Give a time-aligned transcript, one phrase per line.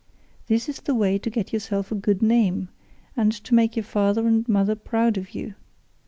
[0.47, 2.69] This is the way to get yourself a good name,
[3.15, 5.53] and to make your father and mother proud of you.